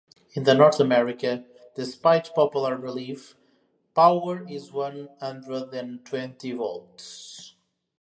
In 0.33 0.41
North 0.45 0.79
America, 0.79 1.45
despite 1.75 2.33
popular 2.33 2.75
belief, 2.75 3.35
power 3.93 4.47
is 4.47 4.71
one 4.71 5.09
hundred 5.19 5.75
and 5.75 6.03
twenty 6.03 6.53
volts. 6.53 7.53